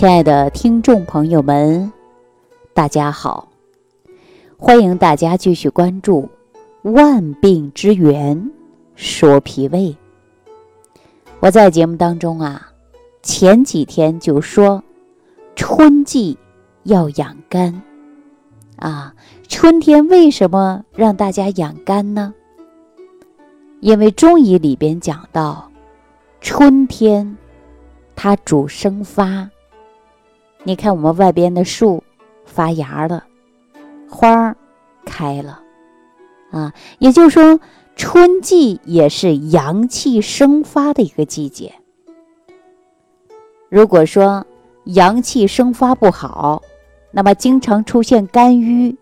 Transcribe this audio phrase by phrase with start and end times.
[0.00, 1.92] 亲爱的听众朋友们，
[2.72, 3.46] 大家好！
[4.56, 6.26] 欢迎大家继续关注
[6.90, 8.50] 《万病之源
[8.96, 9.78] 说脾胃》。
[11.40, 12.72] 我在节目当中啊，
[13.22, 14.82] 前几天就说
[15.54, 16.38] 春季
[16.84, 17.82] 要养肝
[18.76, 19.14] 啊，
[19.48, 22.32] 春天为什么让大家养肝呢？
[23.80, 25.70] 因为中医里边讲到，
[26.40, 27.36] 春天
[28.16, 29.46] 它主生发。
[30.62, 32.04] 你看，我们外边的树
[32.44, 33.24] 发芽了，
[34.08, 34.56] 花儿
[35.04, 35.60] 开了，
[36.50, 37.58] 啊，也就是说，
[37.96, 41.72] 春季也是阳气生发的一个季节。
[43.70, 44.46] 如果说
[44.84, 46.62] 阳气生发不好，
[47.10, 48.96] 那么经常出现肝郁、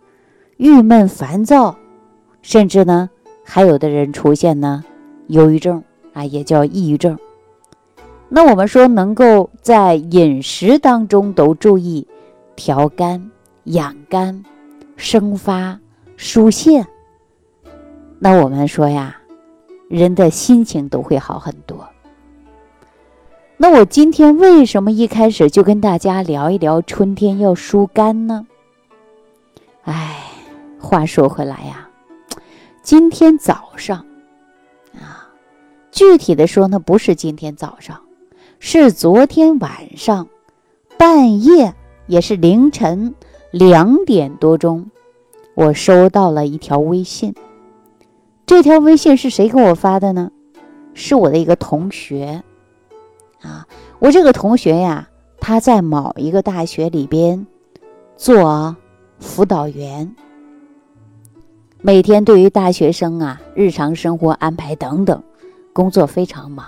[0.59, 1.77] 郁闷、烦躁，
[2.41, 3.11] 甚至呢，
[3.45, 4.85] 还有的人出现呢，
[5.27, 7.19] 忧郁症啊，也叫抑郁症。
[8.31, 12.07] 那我们说，能够在饮食当中都注意
[12.55, 13.31] 调肝、
[13.65, 14.45] 养肝、
[14.97, 15.81] 生发、
[16.17, 16.87] 疏泄。
[18.19, 19.17] 那我们说呀，
[19.89, 21.89] 人的心情都会好很多。
[23.57, 28.47] 那我今天为什么一开始就跟大家聊一聊春天要疏肝呢？
[29.85, 30.23] 哎，
[30.79, 31.89] 话说回来呀，
[32.83, 34.05] 今天早上
[34.95, 35.27] 啊，
[35.91, 37.99] 具体的说呢，不是今天早上。
[38.61, 40.29] 是昨天晚上
[40.97, 41.75] 半夜，
[42.07, 43.15] 也是凌晨
[43.51, 44.91] 两点多钟，
[45.55, 47.35] 我收到了一条微信。
[48.45, 50.31] 这条微信是谁给我发的呢？
[50.93, 52.43] 是我的一个同学
[53.41, 53.67] 啊。
[54.01, 57.47] 我这个同学呀，他在某一个大学里边
[58.17, 58.75] 做
[59.21, 60.15] 辅导员，
[61.81, 65.23] 每天对于大学生啊日常生活安排等等，
[65.73, 66.67] 工作非常忙。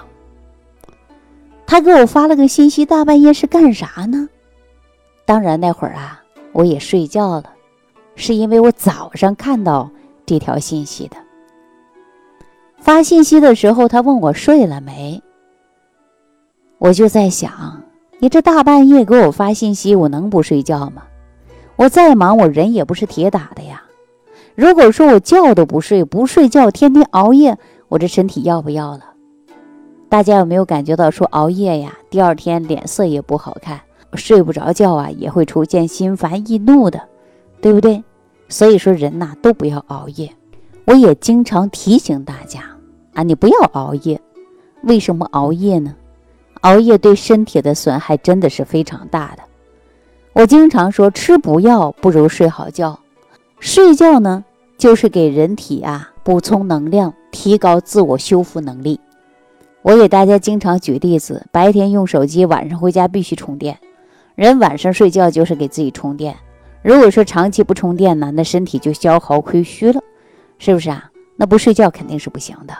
[1.70, 4.28] 他给我发了个信息，大半夜是干啥呢？
[5.24, 7.44] 当然那会儿啊，我也睡觉了，
[8.16, 9.88] 是因为我早上看到
[10.26, 11.16] 这条信息的。
[12.78, 15.22] 发信息的时候，他问我睡了没，
[16.78, 17.84] 我就在想，
[18.19, 21.04] 你这大半夜给我发信息，我能不睡觉吗？
[21.76, 23.84] 我再忙，我人也不是铁打的呀。
[24.56, 29.09] 如果说我觉都不睡，不睡觉，天天熬夜，我这身体要不要了？
[30.10, 33.81] 大家有没有感觉到说熬夜呀，第二天脸色也不好看，
[34.15, 37.00] 睡不着觉啊，也会出现心烦易怒的，
[37.60, 38.03] 对不对？
[38.48, 40.28] 所以说人呐都不要熬夜。
[40.87, 42.65] 我也经常提醒大家
[43.15, 44.21] 啊，你不要熬夜。
[44.82, 45.94] 为什么熬夜呢？
[46.62, 49.44] 熬夜对身体的损害真的是非常大的。
[50.32, 52.98] 我经常说，吃补药不如睡好觉。
[53.60, 54.44] 睡觉呢，
[54.77, 58.98] 就是给人体啊补充能量，提高自我修复能力。
[59.82, 63.78] 我给大家经常举例子：白天用手机，晚上回家必须充电。
[64.34, 66.36] 人晚上睡觉就是给自己充电。
[66.82, 70.00] 如果说长期不充电呢，那身体就消耗亏虚了，
[70.58, 71.10] 是不是啊？
[71.36, 72.74] 那不睡觉肯定是不行的。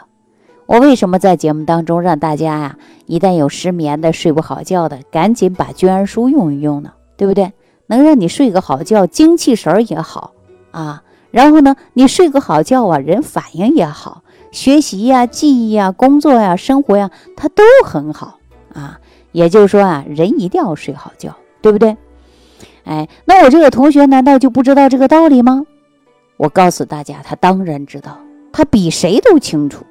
[0.67, 6.93] 我为什么在节目当中让大家呀，一旦有失眠的、睡不好觉的，赶紧把娟儿舒用一用呢？
[7.17, 7.51] 对不对？
[7.87, 10.33] 能让你睡个好觉，精气神儿也好
[10.69, 11.01] 啊。
[11.31, 14.23] 然后呢，你睡个好觉啊，人反应也好。
[14.51, 18.39] 学习呀、记忆呀、工作呀、生活呀，他都很好
[18.73, 18.99] 啊。
[19.31, 21.95] 也就是说啊，人一定要睡好觉，对不对？
[22.83, 25.65] 哎，那我这个同学难道就不知道这个道理吗？
[26.35, 28.19] 我告诉大家，他当然知道，
[28.51, 29.85] 他比谁都清楚。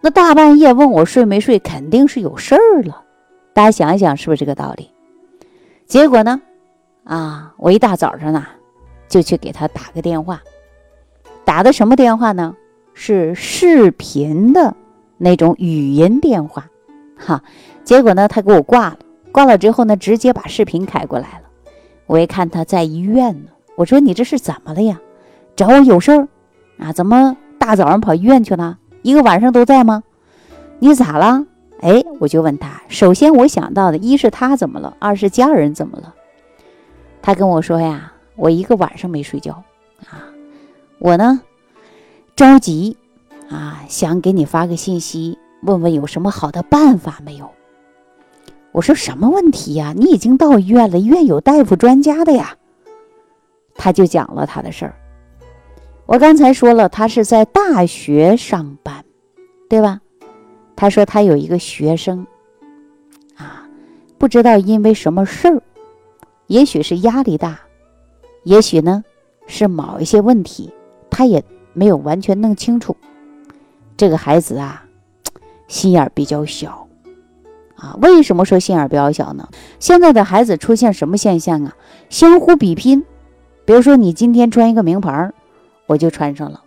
[0.00, 3.02] 那大半夜问我睡没睡，肯定是有事儿了。
[3.52, 4.90] 大家想一想，是不是这个道理？
[5.86, 6.40] 结果呢？
[7.04, 8.46] 啊，我一大早上呢，
[9.08, 10.42] 就去给他打个电话，
[11.44, 12.54] 打的什么电话呢？
[12.98, 14.74] 是视频的
[15.18, 16.66] 那种语音电话，
[17.14, 17.42] 哈，
[17.84, 18.98] 结果呢，他给我挂了，
[19.30, 21.42] 挂了之后呢，直接把视频开过来了。
[22.06, 24.98] 我一看他在医院呢，我说你这是怎么了呀？
[25.54, 26.26] 找我有事儿
[26.78, 26.90] 啊？
[26.90, 28.78] 怎么大早上跑医院去了？
[29.02, 30.02] 一个晚上都在吗？
[30.78, 31.44] 你咋了？
[31.82, 36.14] 哎，我就问他，首先我想到的，一是他怎么了，二是家人怎么了？
[37.20, 39.62] 他跟我说呀，我一个晚上没睡觉
[40.08, 40.24] 啊，
[40.98, 41.42] 我呢。
[42.36, 42.98] 着急
[43.48, 47.50] 啊，想给你发个信息，问问有什么好的办法没有？
[48.72, 49.94] 我说什么问题呀？
[49.96, 52.54] 你已经到医院了，医院有大夫专家的呀。
[53.74, 54.94] 他就讲了他的事儿。
[56.04, 59.02] 我刚才说了，他是在大学上班，
[59.70, 60.02] 对吧？
[60.76, 62.26] 他说他有一个学生
[63.38, 63.66] 啊，
[64.18, 65.62] 不知道因为什么事儿，
[66.48, 67.58] 也许是压力大，
[68.44, 69.02] 也许呢
[69.46, 70.70] 是某一些问题，
[71.08, 71.42] 他也。
[71.76, 72.96] 没有完全弄清楚，
[73.98, 74.86] 这个孩子啊，
[75.68, 76.88] 心眼比较小，
[77.76, 77.94] 啊。
[78.00, 79.46] 为什么说心眼比较小呢？
[79.78, 81.76] 现在的孩子出现什么现象啊？
[82.08, 83.04] 相互比拼，
[83.66, 85.30] 比如说你今天穿一个名牌，
[85.86, 86.62] 我就穿上了；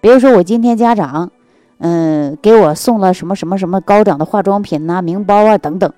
[0.00, 1.30] 比如说我今天家长，
[1.76, 5.92] 嗯，给我送了什么什么什么高档的化妆品呐、名包啊等等。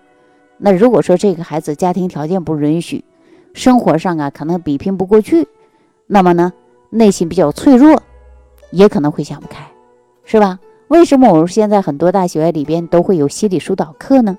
[0.57, 3.05] 那如果说这个孩子家庭条件不允许，
[3.55, 5.47] 生活上啊可能比拼不过去，
[6.09, 6.53] 那么呢
[6.91, 8.03] 内心比较脆弱，
[8.71, 9.67] 也可能会想不开，
[10.25, 10.59] 是吧？
[10.89, 14.39] 为什么我们现在很多大学里边都会有心理疏导课呢？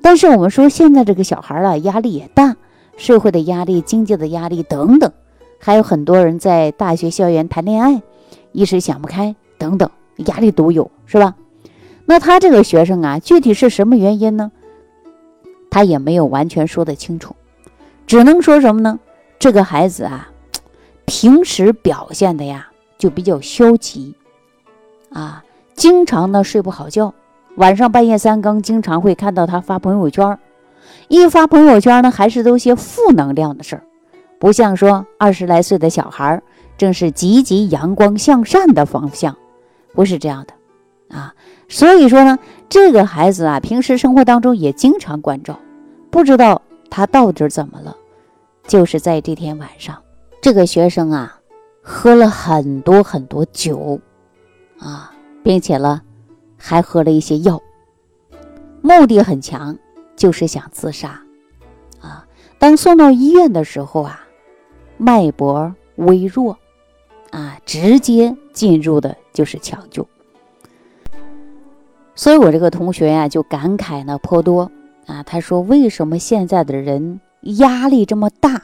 [0.00, 2.56] 但是我们说现在这个小孩啊压力也大，
[2.96, 5.12] 社会的压力、经济的压力等等，
[5.60, 8.02] 还有很多人在大学校园谈恋爱，
[8.50, 11.36] 一时想不开等等，压力都有，是吧？
[12.06, 14.50] 那他这个学生啊，具体是什么原因呢？
[15.70, 17.36] 他也没有完全说得清楚，
[18.08, 18.98] 只能说什么呢？
[19.38, 20.32] 这个孩子啊，
[21.06, 22.71] 平时表现的呀
[23.02, 24.14] 就比较消极，
[25.12, 25.42] 啊，
[25.74, 27.12] 经常呢睡不好觉，
[27.56, 30.38] 晚上半夜三更经常会看到他发朋友圈，
[31.08, 33.82] 一发朋友圈呢还是都些负能量的事儿，
[34.38, 36.44] 不像说二十来岁的小孩儿
[36.78, 39.36] 正是积极阳光向善的方向，
[39.94, 41.34] 不是这样的，啊。
[41.68, 42.38] 所以说呢，
[42.68, 45.58] 这个孩子啊，平时生活当中也经常关照，
[46.08, 47.96] 不知道他到底怎么了。
[48.68, 50.00] 就是在这天晚上，
[50.40, 51.40] 这个学生啊，
[51.82, 54.00] 喝了很多很多酒，
[54.78, 55.12] 啊，
[55.42, 56.00] 并且呢，
[56.56, 57.60] 还喝了一些药，
[58.80, 59.76] 目的很强，
[60.14, 61.20] 就是想自杀。
[62.00, 62.24] 啊，
[62.58, 64.24] 当送到医院的时候啊，
[64.96, 66.56] 脉搏微弱，
[67.30, 70.06] 啊，直接进入的就是抢救。
[72.14, 74.70] 所以，我这个同学呀，就感慨呢颇多
[75.06, 75.22] 啊。
[75.24, 78.62] 他说：“为什么现在的人压力这么大，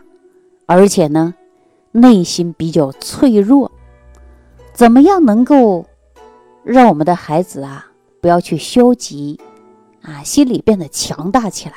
[0.67, 1.35] 而且呢，
[1.93, 3.71] 内心比较脆弱？
[4.73, 5.87] 怎么样能够
[6.63, 7.87] 让我们的孩子啊，
[8.21, 9.39] 不要去消极
[10.03, 11.75] 啊，心里变得强大起来？”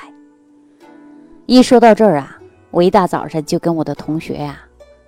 [1.48, 2.40] 一说到这儿啊，
[2.72, 4.60] 我一大早上就跟我的同学呀，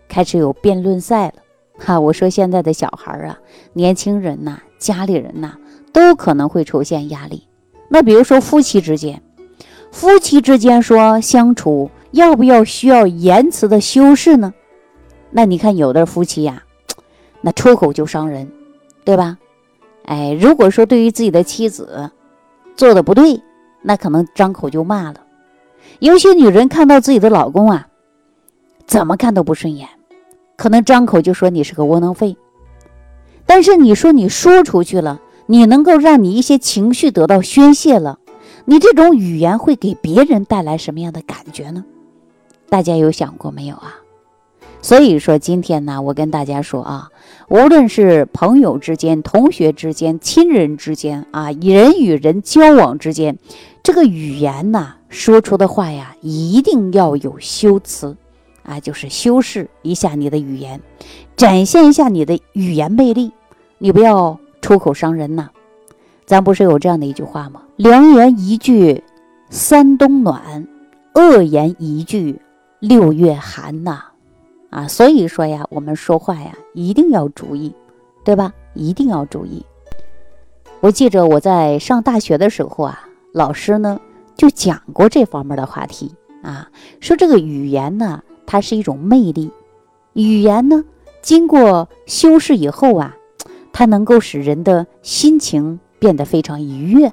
[0.07, 1.33] 开始有辩论赛了。
[1.77, 3.37] 哈，我说现在的小孩啊，
[3.73, 5.57] 年轻人呐，家里人呐。
[5.93, 7.47] 都可能会出现压力。
[7.87, 9.21] 那比如说夫妻之间，
[9.91, 14.51] 夫妻之间说相处要不要需要言辞的修饰呢？
[15.33, 16.63] 那你看有的夫妻呀，
[17.41, 18.51] 那出口就伤人，
[19.03, 19.37] 对吧？
[20.05, 22.11] 哎，如果说对于自己的妻子
[22.75, 23.41] 做的不对，
[23.81, 25.21] 那可能张口就骂了。
[25.99, 27.87] 有些女人看到自己的老公啊，
[28.85, 29.89] 怎么看都不顺眼，
[30.55, 32.37] 可能张口就说你是个窝囊废。
[33.45, 35.19] 但是你说你说出去了。
[35.45, 38.17] 你能够让你一些情绪得到宣泄了，
[38.63, 41.83] 你这种语言会给别人带来什么样的感觉呢？
[42.69, 43.93] 大家有想过没有啊？
[44.83, 47.09] 所以说今天呢，我跟大家说啊，
[47.47, 53.39] 无论是朋友之间、同学之间、亲人之间啊，人与人交往之间，
[53.81, 58.15] 这个语言呐，说出的话呀，一定要有修辞
[58.61, 60.79] 啊，就是修饰一下你的语言，
[61.35, 63.31] 展现一下你的语言魅力，
[63.79, 64.37] 你不要。
[64.61, 65.49] 出口伤人呐，
[66.25, 67.63] 咱不是有这样的一句话吗？
[67.75, 69.03] 良言一句
[69.49, 70.65] 三冬暖，
[71.15, 72.39] 恶言一句
[72.79, 74.05] 六月寒呐，
[74.73, 77.73] 啊所以说呀，我们说话呀一定要注意，
[78.23, 78.51] 对吧？
[78.73, 79.63] 一定要注意。
[80.79, 83.99] 我记着我在上大学的时候啊，老师呢
[84.35, 86.69] 就讲过这方面的话题啊，
[86.99, 89.51] 说这个语言呢，它是一种魅力，
[90.13, 90.83] 语言呢
[91.21, 93.15] 经过修饰以后啊。
[93.75, 97.11] 它能够使人的心情变得非常愉悦，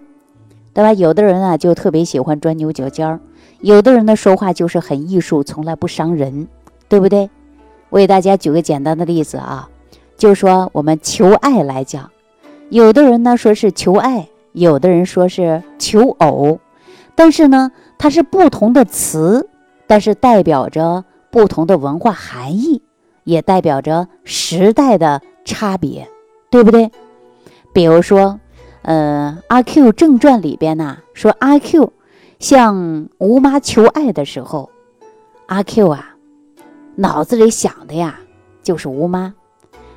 [0.75, 0.92] 对吧？
[0.92, 3.18] 有的人啊就特别喜欢钻牛角尖儿，
[3.61, 6.49] 有的人呢说话就是很艺术，从来不伤人，
[6.87, 7.30] 对不对？
[7.90, 9.68] 我给大家举个简单的例子啊，
[10.16, 12.11] 就说我们求爱来讲，
[12.70, 16.59] 有的人呢说是求爱，有的人说是求偶，
[17.14, 19.49] 但是呢它是不同的词，
[19.87, 22.82] 但是代表着不同的文化含义，
[23.25, 26.09] 也代表着时代的差别。
[26.52, 26.90] 对不对？
[27.73, 28.40] 比如说，
[28.82, 31.92] 呃，《阿 Q 正传》里边呢说，阿 Q
[32.40, 34.68] 向吴妈求爱的时候，
[35.47, 36.09] 阿 Q 啊，
[37.00, 38.21] 脑子里想的呀
[38.62, 39.35] 就是吴妈。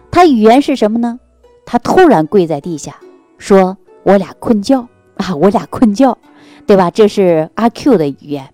[0.10, 1.20] 他语言是什么呢？
[1.66, 2.96] 他突然跪在地下，
[3.38, 6.18] 说：“我俩困觉啊，我俩困觉，
[6.66, 8.54] 对吧？”这是阿 Q 的语言。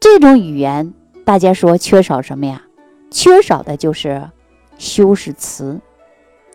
[0.00, 0.94] 这种语言，
[1.24, 2.62] 大家说缺少什么呀？
[3.10, 4.30] 缺少的就是
[4.78, 5.78] 修饰词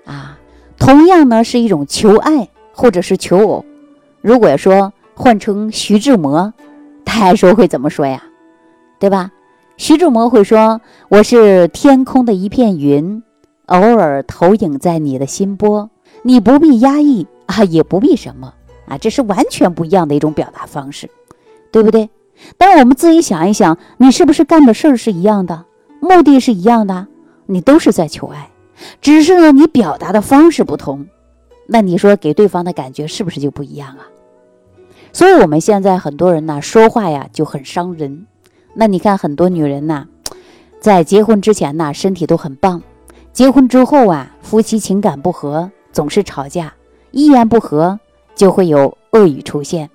[0.06, 0.40] 啊。
[0.80, 3.64] 同样呢，是一种求爱或者是求偶。
[4.22, 6.52] 如果说换成徐志摩，
[7.06, 8.24] 他还说会怎么说呀？
[8.98, 9.32] 对吧？
[9.78, 13.22] 徐志摩会说：“我是天空的一片云，
[13.68, 15.92] 偶尔投影在你的心波。
[16.24, 18.52] 你不必压抑啊，也不必什么，
[18.88, 21.08] 啊，这是完全不一样的一种表达方式，
[21.72, 22.10] 对不对？
[22.58, 25.66] 但我们自己想一想，你是不是干的事儿是一样的，
[26.02, 27.06] 目的是一样的，
[27.46, 28.50] 你都是在求爱，
[29.00, 31.06] 只是呢你表达的方式不同，
[31.68, 34.10] 那你说给对方的感觉是不是就不一样啊？
[35.14, 38.26] 所以我们现在很多人呢说话呀就很伤人。
[38.80, 40.06] 那你看很多女人呐，
[40.80, 42.82] 在结婚之前呢身体都很棒，
[43.34, 46.72] 结婚之后啊夫妻情感不和，总是吵架，
[47.10, 48.00] 一言不合
[48.36, 49.90] 就会有恶语出现。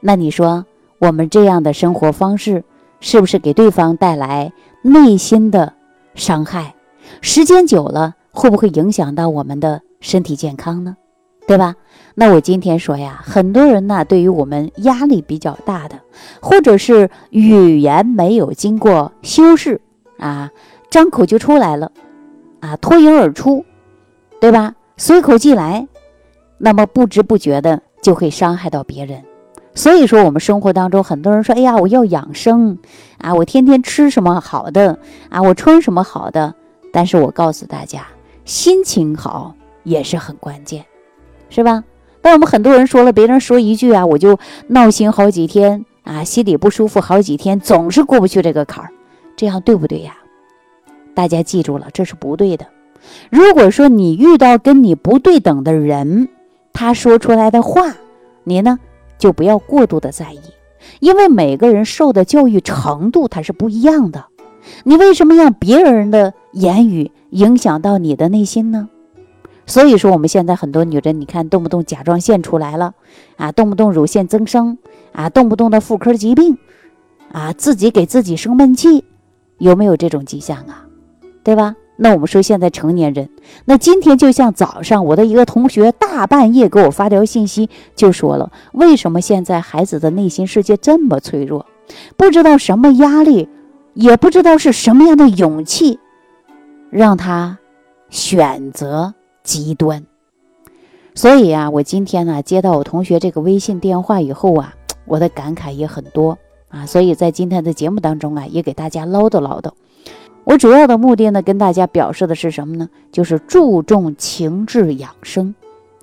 [0.00, 0.64] 那你说？
[0.98, 2.62] 我们这样的生活方式，
[3.00, 5.72] 是不是给对方带来内心的
[6.14, 6.76] 伤害？
[7.20, 10.96] 时间久了，会不会影响到我们的身体健康呢？
[11.46, 11.74] 对吧？
[12.14, 16.00] 那我今天说呀，很多人呢，对于我们压力比较大的，
[16.40, 19.80] 或者是语言没有经过修饰
[20.18, 20.50] 啊，
[20.90, 21.90] 张口就出来了，
[22.60, 23.64] 啊，脱颖而出，
[24.40, 24.74] 对吧？
[24.98, 25.88] 随口即来，
[26.58, 29.22] 那么不知不觉的就会伤害到别人。
[29.74, 32.78] 所以说，我们生活当中很多人说：“哎呀，我要养生
[33.16, 34.98] 啊，我天天吃什么好的
[35.30, 36.54] 啊，我穿什么好的。”
[36.92, 38.06] 但是我告诉大家，
[38.44, 40.84] 心情好也是很关键，
[41.52, 41.84] 是吧？
[42.22, 48.90] 但我们很多人说了，别人说一句啊，我就闹心好几天啊，心里不舒服好几天，总是过不去这个坎儿，
[49.36, 50.16] 这样对不对呀？
[51.14, 52.66] 大家记住了，这是不对的。
[53.28, 56.28] 如果说你遇到跟你不对等的人，
[56.72, 57.96] 他说出来的话，
[58.44, 58.78] 你呢？
[59.18, 60.40] 就不要过度的在意，
[60.98, 64.24] 因为每个人受的教育程度它是不一样的。
[64.84, 68.88] 你为什么让别人的言语影响到你的内心呢？
[69.72, 72.92] 所以说，我们现在很多女人，你看动不动甲状腺出来了，
[73.38, 74.76] 啊，动不动乳腺增生，
[75.12, 76.58] 啊，动不动的妇科疾病，
[77.32, 79.02] 啊，自己给自己生闷气，
[79.56, 80.84] 有没有这种迹象啊？
[81.42, 81.74] 对吧？
[81.96, 83.30] 那我们说现在成年人，
[83.64, 91.64] 那今天就像早上我的一个同学大半夜给我发条信息，就说了为什么现在孩子的内心世界这么脆弱，
[92.18, 93.48] 不知道什么压力，
[93.94, 95.98] 也不知道是什么样的勇气，
[96.90, 97.56] 让他
[98.10, 100.04] 选择极端。
[101.14, 109.70] 所以啊，我今天呢接到我同学这个微信电话以后啊， 我的感慨也很多啊，所以在今天的节目当中啊，也给大家唠叨唠叨。
[110.44, 112.88] 我主要的目的呢，跟大家表示的是什么呢？
[113.12, 115.54] 就是注重情志养生，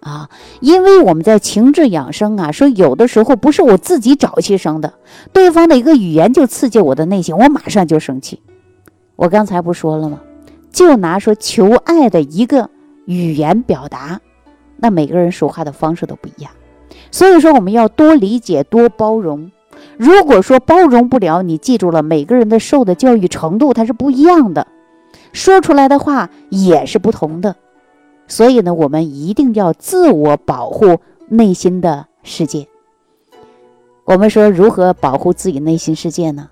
[0.02, 0.30] 啊，
[0.62, 4.94] 因为我们在情志养生啊，说有的时候不是我自己找气生的，
[5.34, 8.40] 对方的一个语言就刺激我的内心，我马上就生气。
[9.16, 10.22] 我刚才不说了吗？
[10.72, 12.70] 就拿说求爱的一个
[13.10, 14.22] 语言表达，
[14.78, 16.52] 那每个人说话的方式都不一样，
[17.10, 19.52] 所以说我们要多理解、多包容。
[19.98, 24.68] 如果说包容不了，你记住了，每个人的受的教育程度它是不一样的，
[25.34, 27.56] 说出来的话也是不同的，
[28.28, 31.00] 所以呢，我们一定要自我保护
[31.30, 32.68] 内心的世界。
[34.06, 36.50] 我们说如何保护自己内心世界呢？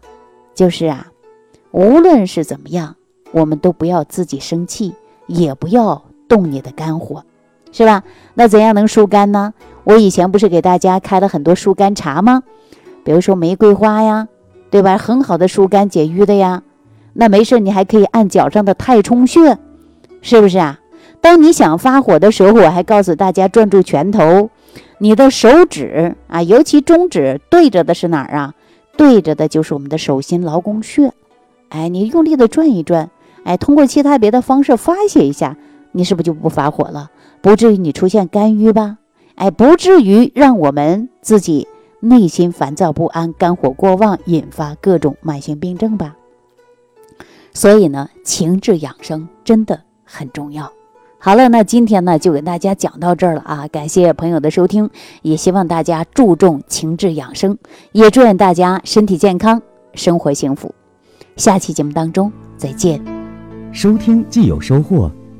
[0.56, 1.12] 就是啊，
[1.70, 2.96] 无论是怎么样，
[3.32, 4.96] 我们都不要自己生气，
[5.28, 7.24] 也不要动你的肝火，
[7.72, 8.04] 是吧？
[8.34, 9.54] 那怎样能疏肝呢？
[9.84, 12.44] 我以前不是给大家开了很多疏肝茶吗？
[13.04, 14.28] 比如说玫瑰花呀，
[14.70, 14.98] 对吧？
[14.98, 16.64] 很好的疏肝解郁的呀。
[17.14, 19.58] 那没事，你还可以按脚上的太冲穴，
[20.22, 20.80] 是不是啊？
[21.20, 24.50] 当你想发火的时候，我还告诉大家转住拳头，
[25.00, 28.54] 你的手指啊，尤其中指对着的是哪儿啊？
[28.98, 31.12] 对着的就是我们的手心劳宫穴。
[31.70, 33.10] 哎，你用力的转一转，
[33.46, 35.58] 哎，通过其他别的方式发泄一下，
[35.98, 37.10] 你是不是就不发火了？
[37.42, 39.00] 不至于你出现肝郁吧？
[39.36, 41.68] 哎，不至于让我们自己。
[42.00, 46.16] 内心烦躁不安，肝火过旺，引发各种慢性病症吧。
[47.52, 50.72] 所以呢，情志养生真的很重要。
[51.18, 53.68] 好了，那今天呢就给大家讲到这儿了啊！
[53.70, 54.88] 感谢朋友的收听，
[55.24, 57.58] 也希望大家注重情志养生，
[57.94, 59.60] 也祝愿大家身体健康，
[59.96, 60.72] 生活幸福。
[61.36, 63.04] 下期节目当中再见。
[63.72, 65.12] 收听既有收获，